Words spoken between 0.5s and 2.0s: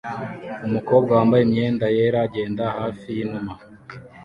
Umukobwa wambaye imyenda